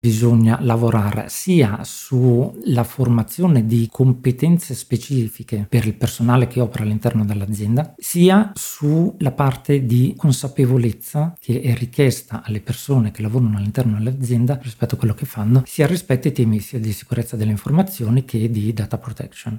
[0.00, 7.94] bisogna lavorare sia sulla formazione di competenze specifiche per il personale che opera all'interno dell'azienda,
[7.96, 14.94] sia sulla parte di consapevolezza che è richiesta alle persone che lavorano all'interno dell'azienda rispetto
[14.94, 18.72] a quello che fanno, sia rispetto ai temi sia di sicurezza delle informazioni che di
[18.72, 19.58] data protection.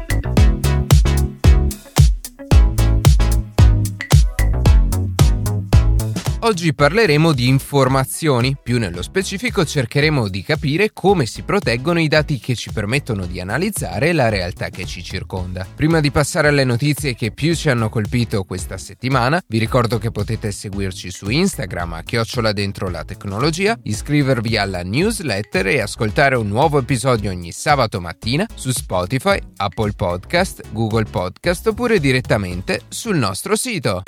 [6.43, 12.39] Oggi parleremo di informazioni, più nello specifico cercheremo di capire come si proteggono i dati
[12.39, 15.67] che ci permettono di analizzare la realtà che ci circonda.
[15.75, 20.09] Prima di passare alle notizie che più ci hanno colpito questa settimana, vi ricordo che
[20.09, 26.47] potete seguirci su Instagram a chiocciola dentro la tecnologia, iscrivervi alla newsletter e ascoltare un
[26.47, 33.55] nuovo episodio ogni sabato mattina su Spotify, Apple Podcast, Google Podcast oppure direttamente sul nostro
[33.55, 34.01] sito.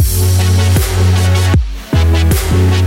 [2.53, 2.82] Thank you.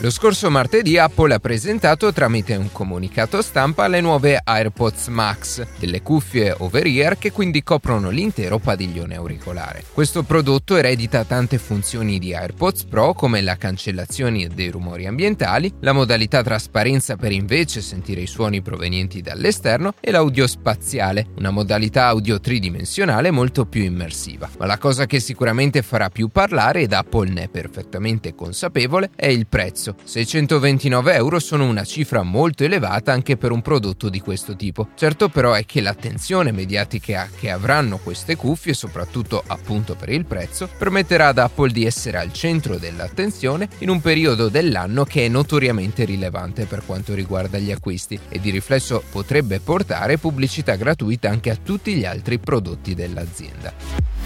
[0.00, 6.02] Lo scorso martedì Apple ha presentato tramite un comunicato stampa le nuove AirPods Max, delle
[6.02, 9.82] cuffie over-ear che quindi coprono l'intero padiglione auricolare.
[9.92, 15.92] Questo prodotto eredita tante funzioni di AirPods Pro come la cancellazione dei rumori ambientali, la
[15.92, 22.38] modalità trasparenza per invece sentire i suoni provenienti dall'esterno e l'audio spaziale, una modalità audio
[22.38, 24.48] tridimensionale molto più immersiva.
[24.58, 29.26] Ma la cosa che sicuramente farà più parlare ed Apple ne è perfettamente consapevole è
[29.26, 29.96] il prezzo prezzo.
[30.02, 34.88] 629 euro sono una cifra molto elevata anche per un prodotto di questo tipo.
[34.94, 40.68] Certo però è che l'attenzione mediatica che avranno queste cuffie, soprattutto appunto per il prezzo,
[40.76, 46.04] permetterà ad Apple di essere al centro dell'attenzione in un periodo dell'anno che è notoriamente
[46.04, 51.56] rilevante per quanto riguarda gli acquisti e di riflesso potrebbe portare pubblicità gratuita anche a
[51.56, 54.17] tutti gli altri prodotti dell'azienda.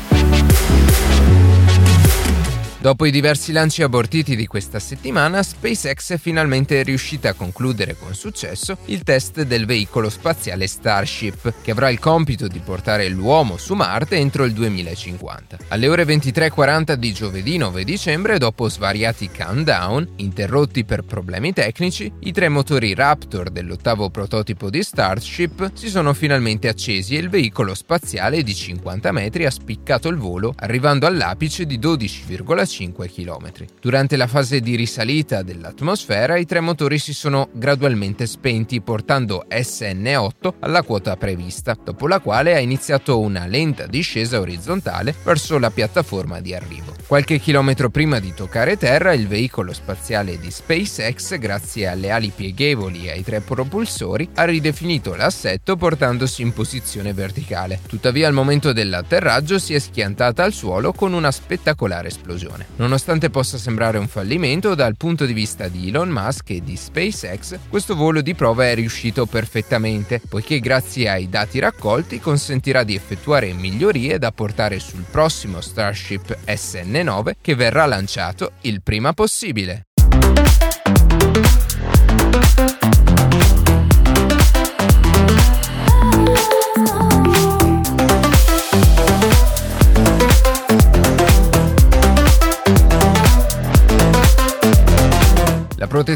[2.82, 8.12] Dopo i diversi lanci abortiti di questa settimana, SpaceX è finalmente riuscita a concludere con
[8.12, 13.74] successo il test del veicolo spaziale Starship, che avrà il compito di portare l'uomo su
[13.74, 15.58] Marte entro il 2050.
[15.68, 22.32] Alle ore 23.40 di giovedì 9 dicembre, dopo svariati countdown, interrotti per problemi tecnici, i
[22.32, 28.42] tre motori Raptor dell'ottavo prototipo di Starship si sono finalmente accesi e il veicolo spaziale
[28.42, 33.52] di 50 metri ha spiccato il volo, arrivando all'apice di 12,5 5 km.
[33.80, 40.54] Durante la fase di risalita dell'atmosfera i tre motori si sono gradualmente spenti portando SN8
[40.60, 46.40] alla quota prevista, dopo la quale ha iniziato una lenta discesa orizzontale verso la piattaforma
[46.40, 46.94] di arrivo.
[47.06, 53.06] Qualche chilometro prima di toccare terra il veicolo spaziale di SpaceX, grazie alle ali pieghevoli
[53.06, 57.80] e ai tre propulsori, ha ridefinito l'assetto portandosi in posizione verticale.
[57.86, 62.66] Tuttavia al momento dell'atterraggio si è schiantata al suolo con una spettacolare esplosione missione.
[62.76, 67.58] Nonostante possa sembrare un fallimento, dal punto di vista di Elon Musk e di SpaceX,
[67.68, 73.52] questo volo di prova è riuscito perfettamente, poiché grazie ai dati raccolti consentirà di effettuare
[73.52, 79.86] migliorie da portare sul prossimo Starship SN9 che verrà lanciato il prima possibile.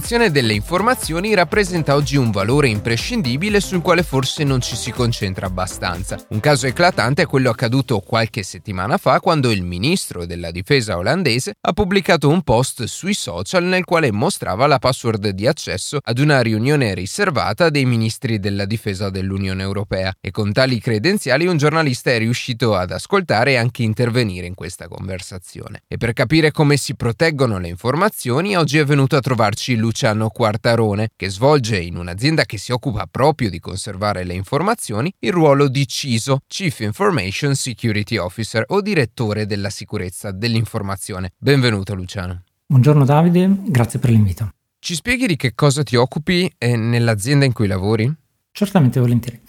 [0.06, 5.46] Protezione delle informazioni rappresenta oggi un valore imprescindibile sul quale forse non ci si concentra
[5.46, 6.16] abbastanza.
[6.28, 11.54] Un caso eclatante è quello accaduto qualche settimana fa quando il ministro della difesa olandese
[11.60, 16.40] ha pubblicato un post sui social nel quale mostrava la password di accesso ad una
[16.40, 22.18] riunione riservata dei ministri della difesa dell'Unione Europea e con tali credenziali un giornalista è
[22.18, 25.82] riuscito ad ascoltare e anche intervenire in questa conversazione.
[25.88, 30.28] E per capire come si proteggono le informazioni oggi è venuto a trovarci amici Luciano
[30.28, 35.68] Quartarone, che svolge in un'azienda che si occupa proprio di conservare le informazioni il ruolo
[35.68, 41.30] di CISO, Chief Information Security Officer o direttore della sicurezza dell'informazione.
[41.38, 42.42] Benvenuto Luciano.
[42.66, 44.50] Buongiorno Davide, grazie per l'invito.
[44.78, 48.14] Ci spieghi di che cosa ti occupi nell'azienda in cui lavori?
[48.52, 49.40] Certamente volentieri.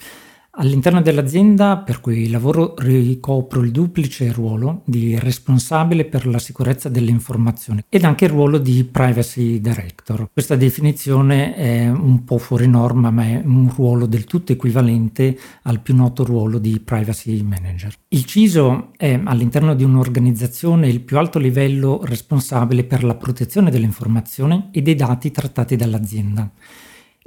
[0.60, 7.12] All'interno dell'azienda per cui lavoro ricopro il duplice ruolo di responsabile per la sicurezza delle
[7.12, 10.28] informazioni ed anche il ruolo di privacy director.
[10.32, 15.80] Questa definizione è un po' fuori norma ma è un ruolo del tutto equivalente al
[15.80, 17.94] più noto ruolo di privacy manager.
[18.08, 23.84] Il CISO è all'interno di un'organizzazione il più alto livello responsabile per la protezione delle
[23.84, 26.50] informazioni e dei dati trattati dall'azienda.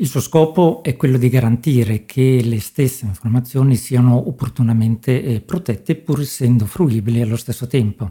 [0.02, 5.94] Il suo scopo è quello di garantire che le stesse informazioni siano opportunamente eh, protette
[5.94, 8.10] pur essendo fruibili allo stesso tempo.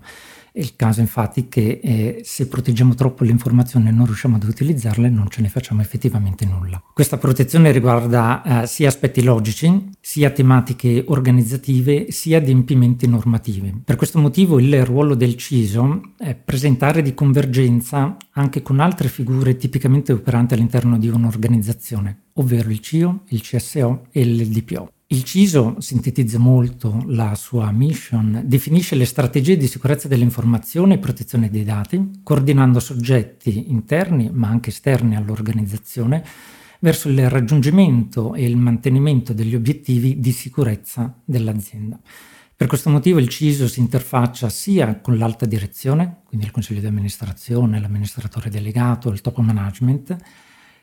[0.52, 4.42] È il caso infatti che eh, se proteggiamo troppo le informazioni e non riusciamo ad
[4.42, 6.82] utilizzarle non ce ne facciamo effettivamente nulla.
[6.92, 13.82] Questa protezione riguarda eh, sia aspetti logici, sia tematiche organizzative, sia adempimenti normativi.
[13.84, 19.56] Per questo motivo il ruolo del CISO è presentare di convergenza anche con altre figure
[19.56, 24.90] tipicamente operanti all'interno di un'organizzazione, ovvero il CIO, il CSO e il DPO.
[25.12, 31.50] Il CISO sintetizza molto la sua mission, definisce le strategie di sicurezza dell'informazione e protezione
[31.50, 36.24] dei dati, coordinando soggetti interni ma anche esterni all'organizzazione
[36.78, 41.98] verso il raggiungimento e il mantenimento degli obiettivi di sicurezza dell'azienda.
[42.54, 46.86] Per questo motivo il CISO si interfaccia sia con l'alta direzione, quindi il consiglio di
[46.86, 50.16] amministrazione, l'amministratore delegato, il top management,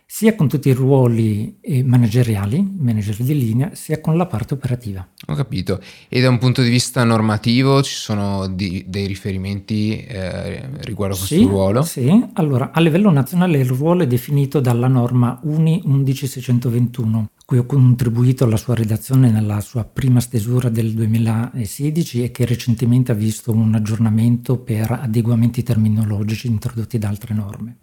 [0.10, 5.06] sia con tutti i ruoli eh, manageriali, manager di linea, sia con la parte operativa.
[5.28, 5.82] Ho capito.
[6.08, 11.18] E da un punto di vista normativo ci sono di, dei riferimenti eh, riguardo a
[11.18, 11.82] questo sì, ruolo?
[11.82, 17.66] Sì, allora a livello nazionale il ruolo è definito dalla norma UNI 11621 cui ho
[17.66, 23.54] contribuito alla sua redazione nella sua prima stesura del 2016 e che recentemente ha visto
[23.54, 27.78] un aggiornamento per adeguamenti terminologici introdotti da altre norme.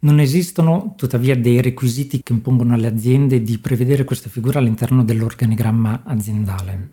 [0.00, 6.02] Non esistono tuttavia dei requisiti che impongono alle aziende di prevedere questa figura all'interno dell'organigramma
[6.04, 6.90] aziendale,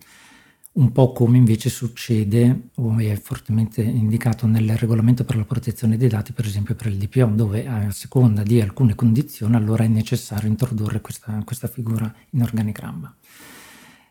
[0.72, 6.08] un po' come invece succede o è fortemente indicato nel regolamento per la protezione dei
[6.08, 10.48] dati, per esempio per il DPO, dove a seconda di alcune condizioni allora è necessario
[10.48, 13.14] introdurre questa, questa figura in organigramma.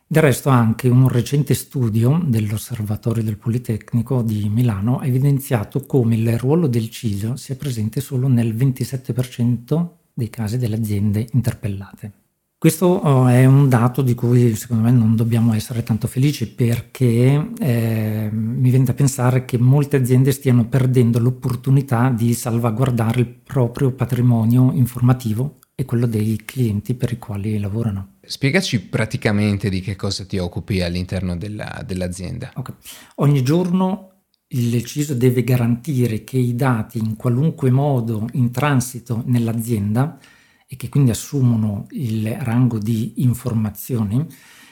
[0.07, 6.37] Del resto anche un recente studio dell'Osservatorio del Politecnico di Milano ha evidenziato come il
[6.37, 12.11] ruolo del CISO sia presente solo nel 27% dei casi delle aziende interpellate.
[12.55, 17.51] Questo oh, è un dato di cui secondo me non dobbiamo essere tanto felici perché
[17.57, 23.91] eh, mi viene da pensare che molte aziende stiano perdendo l'opportunità di salvaguardare il proprio
[23.91, 28.13] patrimonio informativo e quello dei clienti per i quali lavorano.
[28.21, 32.51] Spiegaci praticamente di che cosa ti occupi all'interno della, dell'azienda.
[32.55, 32.75] Okay.
[33.15, 34.11] Ogni giorno
[34.47, 40.17] il CISO deve garantire che i dati in qualunque modo in transito nell'azienda
[40.65, 44.25] e che quindi assumono il rango di informazioni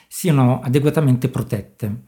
[0.08, 2.04] siano adeguatamente protette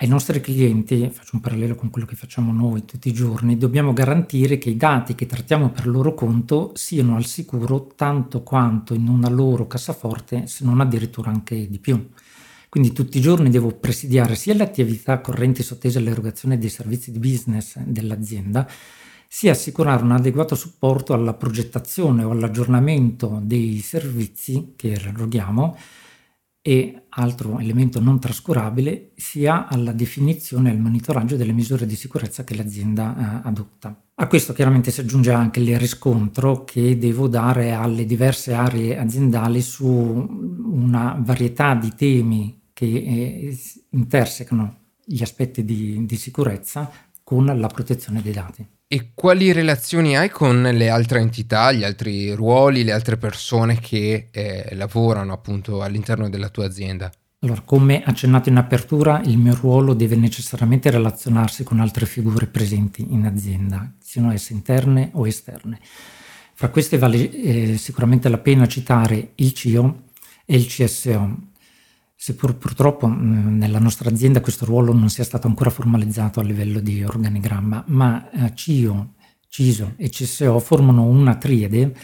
[0.00, 3.92] ai nostri clienti, faccio un parallelo con quello che facciamo noi tutti i giorni, dobbiamo
[3.92, 9.08] garantire che i dati che trattiamo per loro conto siano al sicuro tanto quanto in
[9.08, 12.10] una loro cassaforte, se non addirittura anche di più.
[12.68, 17.18] Quindi tutti i giorni devo presidiare sia le attività correnti sottese all'erogazione dei servizi di
[17.18, 18.68] business dell'azienda,
[19.26, 25.76] sia assicurare un adeguato supporto alla progettazione o all'aggiornamento dei servizi che eroghiamo
[26.68, 32.44] e altro elemento non trascurabile sia alla definizione e al monitoraggio delle misure di sicurezza
[32.44, 33.98] che l'azienda eh, adotta.
[34.16, 39.62] A questo chiaramente si aggiunge anche il riscontro che devo dare alle diverse aree aziendali
[39.62, 43.58] su una varietà di temi che eh,
[43.92, 46.90] intersecano gli aspetti di, di sicurezza
[47.24, 48.66] con la protezione dei dati.
[48.90, 54.28] E quali relazioni hai con le altre entità, gli altri ruoli, le altre persone che
[54.30, 57.12] eh, lavorano appunto all'interno della tua azienda?
[57.40, 63.06] Allora, come accennato in apertura, il mio ruolo deve necessariamente relazionarsi con altre figure presenti
[63.10, 65.78] in azienda, siano esse interne o esterne.
[66.54, 70.04] Fra queste vale eh, sicuramente la pena citare il CIO
[70.46, 71.36] e il CSO,
[72.20, 77.04] seppur purtroppo nella nostra azienda questo ruolo non sia stato ancora formalizzato a livello di
[77.04, 79.14] organigramma, ma eh, CIO,
[79.46, 81.94] CISO e CSO formano una triade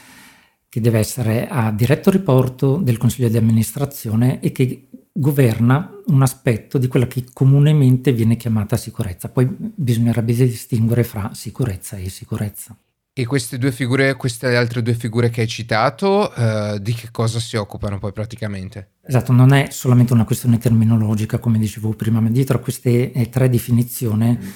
[0.69, 6.79] che deve essere a diretto riporto del Consiglio di amministrazione e che governa un aspetto
[6.79, 9.29] di quella che comunemente viene chiamata sicurezza.
[9.29, 12.77] Poi bisognerebbe distinguere fra sicurezza e sicurezza.
[13.17, 17.39] E queste due figure, queste altre due figure che hai citato, eh, di che cosa
[17.39, 18.95] si occupano poi praticamente?
[19.07, 23.29] Esatto, non è solamente una questione terminologica, come dicevo prima, ma dietro a queste eh,
[23.29, 24.49] tre definizioni mm.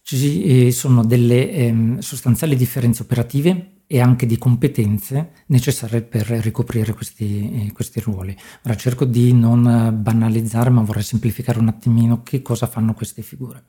[0.00, 6.94] ci eh, sono delle ehm, sostanziali differenze operative e anche di competenze necessarie per ricoprire
[6.94, 8.34] questi, eh, questi ruoli.
[8.64, 13.64] Ora cerco di non banalizzare, ma vorrei semplificare un attimino che cosa fanno queste figure.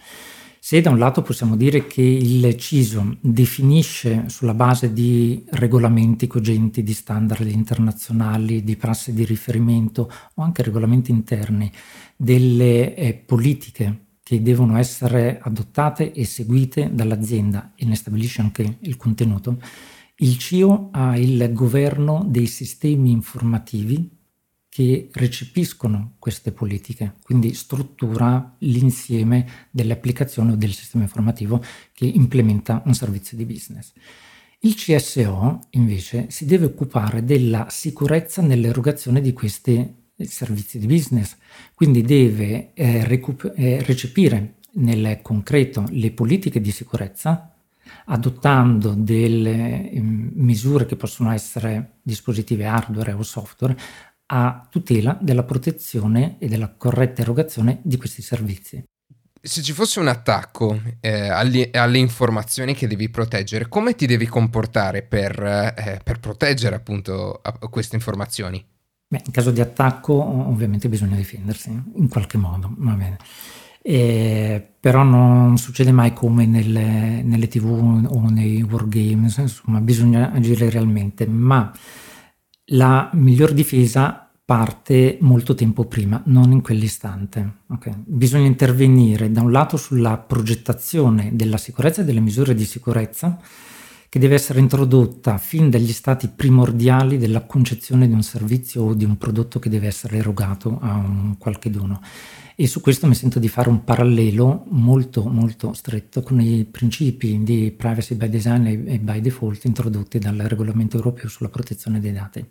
[0.64, 6.84] Se da un lato possiamo dire che il CISO definisce sulla base di regolamenti cogenti,
[6.84, 11.70] di standard internazionali, di prassi di riferimento o anche regolamenti interni,
[12.16, 18.98] delle eh, politiche che devono essere adottate e seguite dall'azienda e ne stabilisce anche il
[18.98, 19.60] contenuto,
[20.18, 24.21] il CIO ha il governo dei sistemi informativi
[24.74, 31.62] che recepiscono queste politiche, quindi struttura l'insieme delle applicazioni o del sistema informativo
[31.92, 33.92] che implementa un servizio di business.
[34.60, 41.36] Il CSO invece si deve occupare della sicurezza nell'erogazione di questi servizi di business,
[41.74, 47.54] quindi deve eh, recup- eh, recepire nel concreto le politiche di sicurezza
[48.06, 53.76] adottando delle eh, misure che possono essere dispositivi hardware o software
[54.34, 58.82] a tutela della protezione e della corretta erogazione di questi servizi.
[59.44, 64.28] Se ci fosse un attacco eh, alle, alle, informazioni che devi proteggere, come ti devi
[64.28, 68.64] comportare per, eh, per proteggere appunto queste informazioni?
[69.08, 73.18] Beh, in caso di attacco ovviamente bisogna difendersi in qualche modo, va bene.
[73.82, 80.70] Eh, però non succede mai come nelle, nelle tv o nei wargames, insomma bisogna agire
[80.70, 81.74] realmente, ma
[82.66, 87.60] la miglior difesa parte molto tempo prima, non in quell'istante.
[87.68, 87.94] Okay.
[88.06, 93.40] Bisogna intervenire da un lato sulla progettazione della sicurezza e delle misure di sicurezza,
[94.10, 99.06] che deve essere introdotta fin dagli stati primordiali della concezione di un servizio o di
[99.06, 102.02] un prodotto che deve essere erogato a un qualche dono.
[102.56, 107.42] E su questo mi sento di fare un parallelo molto molto stretto con i principi
[107.44, 112.46] di privacy by design e by default introdotti dal regolamento europeo sulla protezione dei dati.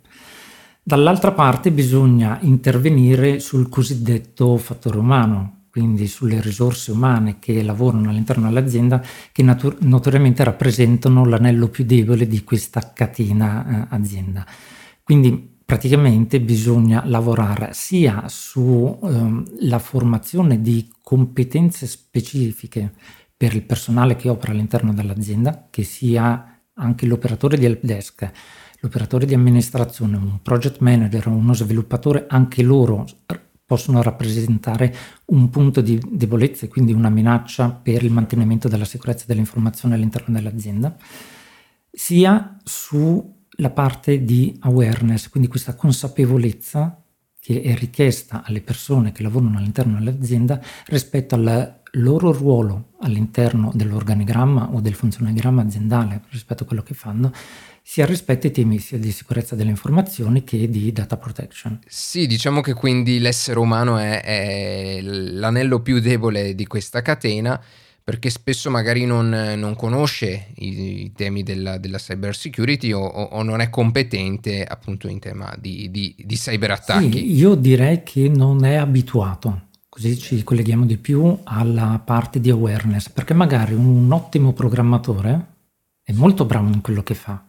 [0.82, 8.48] Dall'altra parte bisogna intervenire sul cosiddetto fattore umano, quindi sulle risorse umane che lavorano all'interno
[8.48, 14.44] dell'azienda, che natur- notoriamente rappresentano l'anello più debole di questa catena eh, azienda.
[15.02, 22.92] Quindi praticamente bisogna lavorare sia sulla eh, formazione di competenze specifiche
[23.36, 28.28] per il personale che opera all'interno dell'azienda, che sia anche l'operatore di help desk,
[28.80, 33.06] l'operatore di amministrazione, un project manager uno sviluppatore, anche loro
[33.64, 34.92] possono rappresentare
[35.26, 40.34] un punto di debolezza e quindi una minaccia per il mantenimento della sicurezza dell'informazione all'interno
[40.34, 40.96] dell'azienda,
[41.92, 42.56] sia
[43.60, 47.04] sulla parte di awareness, quindi questa consapevolezza
[47.38, 54.70] che è richiesta alle persone che lavorano all'interno dell'azienda rispetto al loro ruolo all'interno dell'organigramma
[54.72, 57.32] o del funzionagramma aziendale rispetto a quello che fanno
[57.82, 61.80] sia rispetto ai temi sia di sicurezza delle informazioni che di data protection.
[61.86, 67.60] Sì, diciamo che quindi l'essere umano è, è l'anello più debole di questa catena
[68.10, 73.40] perché spesso magari non, non conosce i, i, temi della, della cyber security o, o,
[73.44, 77.18] non è competente appunto in tema di, di, di cyberattacchi.
[77.18, 82.50] Sì, io direi che non è abituato, così ci colleghiamo di più alla parte di
[82.50, 85.46] awareness, perché magari un ottimo programmatore
[86.02, 87.40] è molto bravo in quello che fa,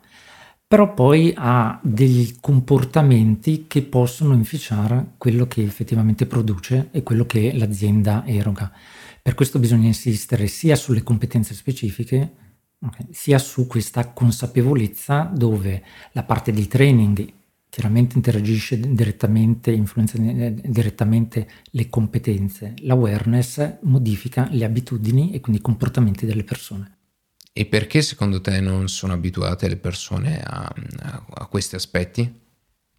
[0.68, 7.52] però poi ha degli comportamenti che possono inficiare quello che effettivamente produce e quello che
[7.52, 8.72] l'azienda eroga.
[9.22, 12.34] Per questo bisogna insistere sia sulle competenze specifiche,
[12.80, 17.34] okay, sia su questa consapevolezza dove la parte di training
[17.70, 26.26] chiaramente interagisce direttamente, influenza direttamente le competenze, l'awareness modifica le abitudini e quindi i comportamenti
[26.26, 26.98] delle persone.
[27.54, 30.74] E perché secondo te non sono abituate le persone a,
[31.34, 32.40] a questi aspetti?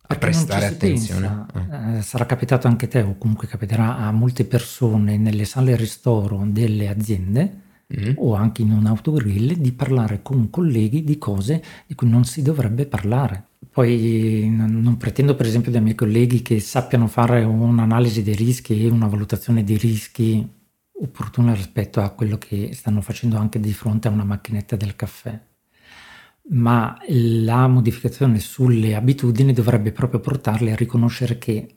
[0.02, 1.46] A perché prestare attenzione?
[1.54, 1.98] Eh.
[1.98, 6.42] Eh, sarà capitato anche a te o comunque capiterà a molte persone nelle sale ristoro
[6.46, 7.60] delle aziende
[7.96, 8.12] mm.
[8.16, 12.42] o anche in un autogrill di parlare con colleghi di cose di cui non si
[12.42, 13.46] dovrebbe parlare.
[13.70, 18.84] Poi non, non pretendo per esempio dai miei colleghi che sappiano fare un'analisi dei rischi
[18.84, 20.46] e una valutazione dei rischi
[21.02, 25.40] opportuna rispetto a quello che stanno facendo anche di fronte a una macchinetta del caffè.
[26.50, 31.76] Ma la modificazione sulle abitudini dovrebbe proprio portarli a riconoscere che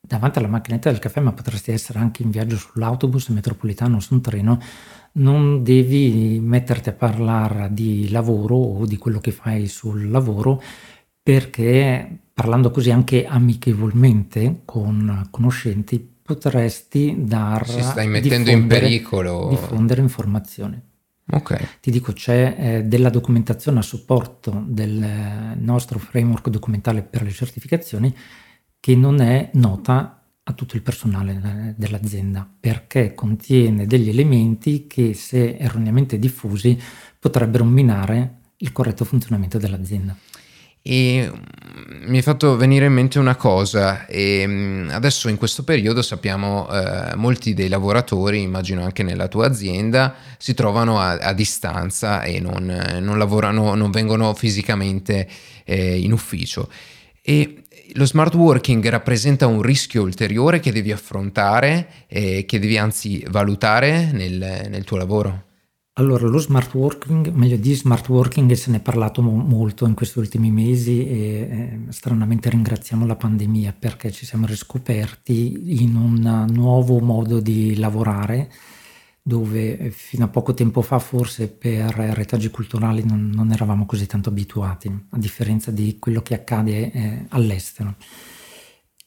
[0.00, 4.14] davanti alla macchinetta del caffè, ma potresti essere anche in viaggio sull'autobus metropolitano o su
[4.14, 4.58] un treno,
[5.12, 10.60] non devi metterti a parlare di lavoro o di quello che fai sul lavoro
[11.22, 20.00] perché parlando così anche amichevolmente con conoscenti potresti dar si stai mettendo in pericolo diffondere
[20.00, 20.80] informazioni
[21.32, 21.66] Okay.
[21.80, 27.30] Ti dico, c'è eh, della documentazione a supporto del eh, nostro framework documentale per le
[27.30, 28.14] certificazioni
[28.80, 35.14] che non è nota a tutto il personale eh, dell'azienda perché contiene degli elementi che
[35.14, 36.78] se erroneamente diffusi
[37.18, 40.16] potrebbero minare il corretto funzionamento dell'azienda.
[40.82, 45.62] E mm, mi è fatto venire in mente una cosa, e mm, adesso in questo
[45.62, 51.32] periodo sappiamo eh, molti dei lavoratori, immagino anche nella tua azienda, si trovano a, a
[51.32, 52.64] distanza e non,
[53.00, 55.28] non, lavorano, non vengono fisicamente
[55.64, 56.68] eh, in ufficio.
[57.22, 57.62] E
[57.94, 64.10] lo smart working rappresenta un rischio ulteriore che devi affrontare e che devi anzi valutare
[64.12, 65.49] nel, nel tuo lavoro?
[66.00, 69.92] Allora, lo smart working, meglio di smart working, se ne è parlato mo- molto in
[69.92, 76.46] questi ultimi mesi e eh, stranamente ringraziamo la pandemia perché ci siamo riscoperti in un
[76.54, 78.50] nuovo modo di lavorare
[79.20, 84.06] dove eh, fino a poco tempo fa forse per retaggi culturali non, non eravamo così
[84.06, 87.96] tanto abituati, a differenza di quello che accade eh, all'estero.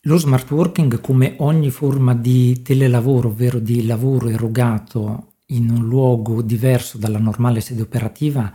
[0.02, 6.42] Lo smart working, come ogni forma di telelavoro, ovvero di lavoro erogato in un luogo
[6.42, 8.54] diverso dalla normale sede operativa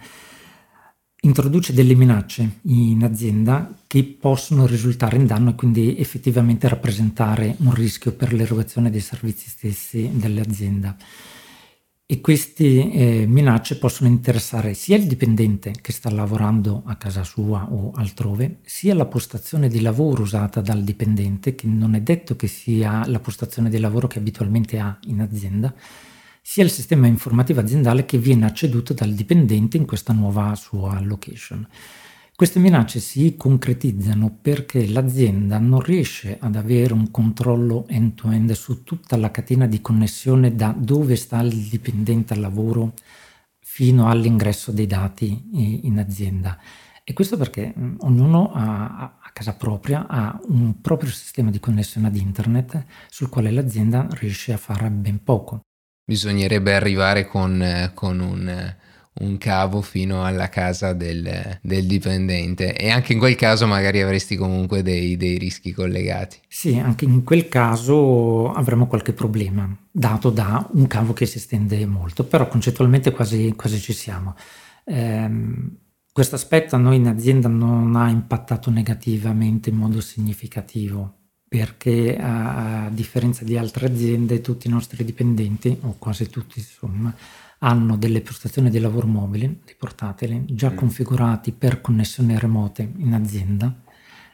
[1.23, 7.75] introduce delle minacce in azienda che possono risultare in danno e quindi effettivamente rappresentare un
[7.75, 10.97] rischio per l'erogazione dei servizi stessi dell'azienda.
[12.11, 17.69] E queste eh, minacce possono interessare sia il dipendente che sta lavorando a casa sua
[17.71, 22.47] o altrove, sia la postazione di lavoro usata dal dipendente, che non è detto che
[22.47, 25.75] sia la postazione di lavoro che abitualmente ha in azienda,
[26.51, 31.69] sia il sistema informativo aziendale che viene acceduto dal dipendente in questa nuova sua location.
[32.35, 39.19] Queste minacce si concretizzano perché l'azienda non riesce ad avere un controllo end-to-end su tutta
[39.19, 42.95] la catena di connessione da dove sta il dipendente al lavoro
[43.61, 45.51] fino all'ingresso dei dati
[45.83, 46.59] in azienda.
[47.05, 52.07] E questo perché mm, ognuno a, a casa propria ha un proprio sistema di connessione
[52.07, 55.65] ad internet sul quale l'azienda riesce a fare ben poco
[56.09, 58.77] bisognerebbe arrivare con, eh, con un, eh,
[59.21, 64.35] un, cavo fino alla casa del, del, dipendente e anche in quel caso magari avresti
[64.35, 66.39] comunque dei, dei, rischi collegati.
[66.49, 71.85] Sì, anche in quel caso avremo qualche problema, dato da un cavo che si estende
[71.85, 74.35] molto, però concettualmente quasi, quasi ci siamo.
[74.87, 75.77] Ehm,
[76.11, 81.18] questo aspetto a noi in azienda non ha impattato negativamente in modo significativo
[81.49, 87.15] perché a, a, differenza di altre aziende tutti i nostri dipendenti, o quasi tutti insomma,
[87.61, 90.77] hanno delle postazioni di lavoro mobili, dei portatili, già mm.
[90.77, 93.75] configurati per connessioni remote in azienda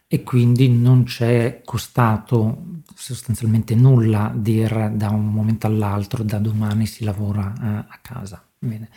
[0.06, 7.04] e quindi non c'è costato sostanzialmente nulla dire da un momento all'altro, da domani si
[7.04, 8.44] lavora a, a casa.
[8.58, 8.88] Bene.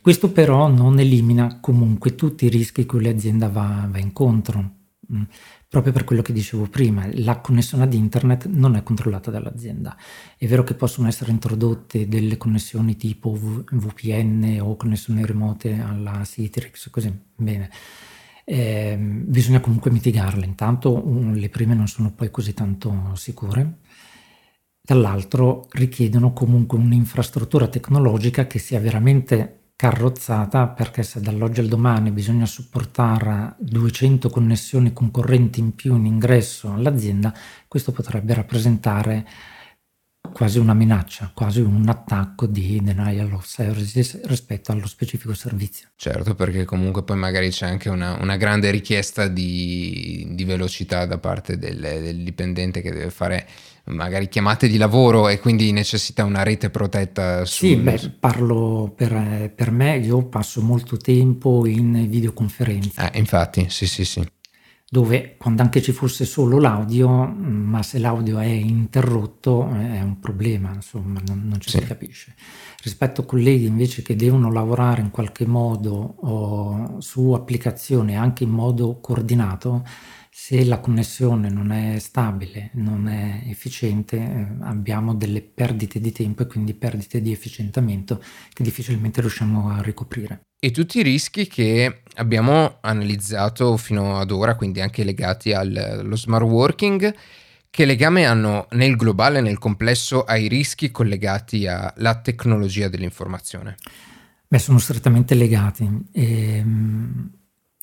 [0.00, 4.80] Questo però non elimina comunque tutti i rischi che l'azienda va, va incontro.
[5.14, 5.22] Mm
[5.72, 9.96] proprio per quello che dicevo prima, la connessione ad internet non è controllata dall'azienda.
[10.36, 16.90] È vero che possono essere introdotte delle connessioni tipo VPN o connessioni remote alla Citrix,
[16.90, 17.70] così bene.
[18.44, 23.78] Eh, bisogna comunque mitigarle, intanto um, le prime non sono poi così tanto sicure,
[24.78, 32.46] dall'altro richiedono comunque un'infrastruttura tecnologica che sia veramente carrozzata perché se dall'oggi al domani bisogna
[32.46, 37.34] supportare 200 connessioni concorrenti in più in ingresso all'azienda,
[37.66, 39.26] questo potrebbe rappresentare
[40.32, 45.88] quasi una minaccia, quasi un attacco di denial of services rispetto allo specifico servizio.
[45.96, 51.18] Certo, perché comunque poi magari c'è anche una, una grande richiesta di, di, velocità da
[51.18, 53.48] parte del, del dipendente che deve fare
[53.84, 57.44] magari chiamate di lavoro e quindi necessita una rete protetta.
[57.44, 57.68] Sul...
[57.68, 63.10] Sì, beh, parlo per, per, me, io passo molto tempo in videoconferenza.
[63.10, 64.24] Eh, infatti, sì, sì, sì.
[64.88, 70.70] Dove quando anche ci fosse solo l'audio, ma se l'audio è interrotto è un problema,
[70.74, 71.78] insomma, non, non ci sì.
[71.78, 72.34] si capisce.
[72.82, 78.98] Rispetto a colleghi invece che devono lavorare in qualche modo su applicazioni anche in modo
[79.00, 79.82] coordinato,
[80.34, 86.42] se la connessione non è stabile, non è efficiente, eh, abbiamo delle perdite di tempo
[86.42, 88.22] e quindi perdite di efficientamento
[88.54, 90.40] che difficilmente riusciamo a ricoprire.
[90.58, 96.46] E tutti i rischi che abbiamo analizzato fino ad ora, quindi anche legati allo smart
[96.46, 97.14] working,
[97.68, 103.76] che legame hanno nel globale, nel complesso, ai rischi collegati alla tecnologia dell'informazione?
[104.48, 105.88] Beh, sono strettamente legati.
[106.10, 107.30] E, ehm,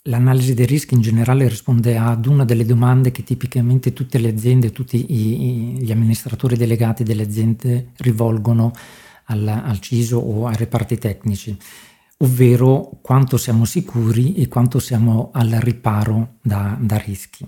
[0.04, 4.72] L'analisi dei rischi in generale risponde ad una delle domande che tipicamente tutte le aziende,
[4.72, 8.72] tutti i, gli amministratori delegati delle aziende rivolgono
[9.26, 11.58] al, al CISO o ai reparti tecnici.
[12.22, 17.48] ovvero quanto siamo sicuri e quanto siamo al riparo da, da rischi.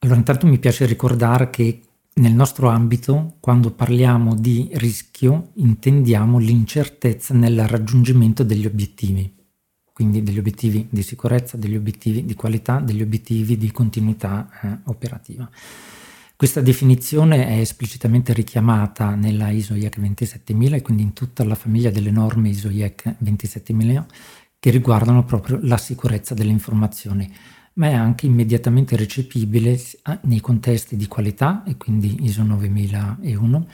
[0.00, 1.80] Allora intanto mi piace ricordare che
[2.14, 9.32] nel nostro ambito, quando parliamo di rischio, intendiamo l'incertezza nel raggiungimento degli obiettivi,
[10.02, 15.48] quindi degli obiettivi di sicurezza, degli obiettivi di qualità, degli obiettivi di continuità eh, operativa.
[16.34, 21.90] Questa definizione è esplicitamente richiamata nella ISO IEC 27000 e quindi in tutta la famiglia
[21.90, 24.06] delle norme ISO IEC 27000
[24.58, 27.32] che riguardano proprio la sicurezza delle informazioni
[27.74, 29.80] ma è anche immediatamente recepibile
[30.22, 33.68] nei contesti di qualità, e quindi ISO 9001,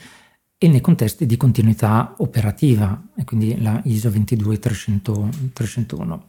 [0.59, 6.25] e nei contesti di continuità operativa, e quindi la ISO 22301.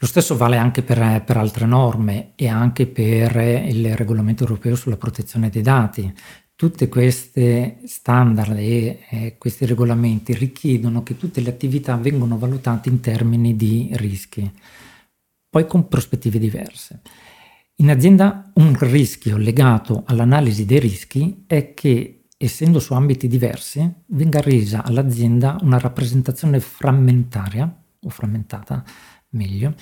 [0.00, 3.34] Lo stesso vale anche per, per, altre norme e anche per
[3.66, 6.14] il regolamento europeo sulla protezione dei dati.
[6.54, 13.00] Tutte queste standard e eh, questi regolamenti richiedono che tutte le attività vengano valutate in
[13.00, 14.48] termini di rischi
[15.50, 17.00] poi con prospettive diverse.
[17.76, 24.40] In azienda un rischio legato all'analisi dei rischi è che, essendo su ambiti diversi, venga
[24.40, 28.84] resa all'azienda una rappresentazione frammentaria, o frammentata
[29.30, 29.74] meglio,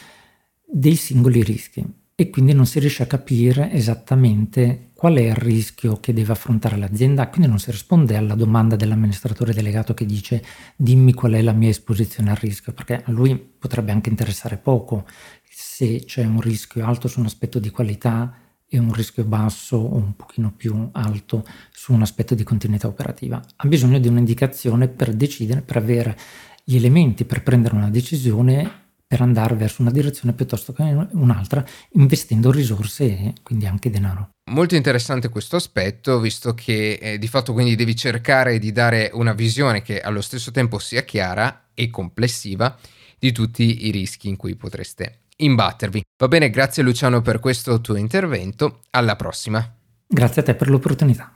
[0.64, 1.84] dei singoli rischi.
[2.18, 6.78] E quindi non si riesce a capire esattamente qual è il rischio che deve affrontare
[6.78, 10.42] l'azienda, quindi non si risponde alla domanda dell'amministratore delegato che dice
[10.76, 15.04] dimmi qual è la mia esposizione al rischio, perché a lui potrebbe anche interessare poco
[15.42, 18.34] se c'è un rischio alto su un aspetto di qualità
[18.76, 23.42] e un rischio basso o un pochino più alto su un aspetto di continuità operativa.
[23.56, 26.16] Ha bisogno di un'indicazione per decidere, per avere
[26.64, 32.50] gli elementi per prendere una decisione per andare verso una direzione piuttosto che un'altra, investendo
[32.50, 34.30] risorse e quindi anche denaro.
[34.50, 39.32] Molto interessante questo aspetto, visto che eh, di fatto quindi devi cercare di dare una
[39.32, 42.76] visione che allo stesso tempo sia chiara e complessiva
[43.18, 46.02] di tutti i rischi in cui potreste imbattervi.
[46.18, 49.74] Va bene, grazie Luciano per questo tuo intervento, alla prossima.
[50.08, 51.35] Grazie a te per l'opportunità.